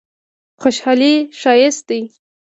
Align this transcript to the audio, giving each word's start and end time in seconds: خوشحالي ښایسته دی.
خوشحالي 0.61 1.13
ښایسته 1.39 1.95
دی. 2.01 2.01